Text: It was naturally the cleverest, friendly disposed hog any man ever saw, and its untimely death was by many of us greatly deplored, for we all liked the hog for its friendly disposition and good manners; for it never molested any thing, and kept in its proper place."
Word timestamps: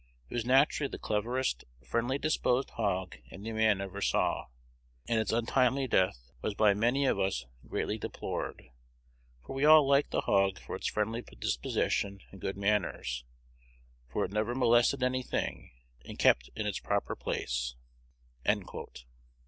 It 0.31 0.33
was 0.33 0.45
naturally 0.45 0.87
the 0.89 0.97
cleverest, 0.97 1.63
friendly 1.87 2.17
disposed 2.17 2.71
hog 2.71 3.17
any 3.29 3.51
man 3.53 3.79
ever 3.81 4.01
saw, 4.01 4.47
and 5.07 5.19
its 5.19 5.31
untimely 5.31 5.85
death 5.87 6.31
was 6.41 6.55
by 6.55 6.73
many 6.73 7.05
of 7.05 7.19
us 7.19 7.45
greatly 7.67 7.99
deplored, 7.99 8.63
for 9.45 9.53
we 9.53 9.63
all 9.63 9.87
liked 9.87 10.09
the 10.09 10.21
hog 10.21 10.57
for 10.57 10.75
its 10.75 10.87
friendly 10.87 11.21
disposition 11.37 12.17
and 12.31 12.41
good 12.41 12.57
manners; 12.57 13.25
for 14.11 14.25
it 14.25 14.31
never 14.31 14.55
molested 14.55 15.03
any 15.03 15.21
thing, 15.21 15.69
and 16.03 16.17
kept 16.17 16.49
in 16.55 16.65
its 16.65 16.79
proper 16.79 17.15
place." 17.15 17.75